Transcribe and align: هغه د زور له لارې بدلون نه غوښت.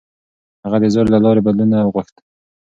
هغه 0.63 0.77
د 0.83 0.85
زور 0.93 1.05
له 1.13 1.19
لارې 1.23 1.45
بدلون 1.45 1.69
نه 1.73 1.79
غوښت. 1.93 2.15